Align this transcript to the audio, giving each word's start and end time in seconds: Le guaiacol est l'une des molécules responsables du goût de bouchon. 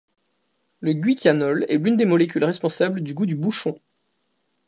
Le 0.79 0.93
guaiacol 0.95 1.67
est 1.69 1.77
l'une 1.77 1.95
des 1.95 2.07
molécules 2.07 2.43
responsables 2.43 3.01
du 3.01 3.13
goût 3.13 3.27
de 3.27 3.35
bouchon. 3.35 3.77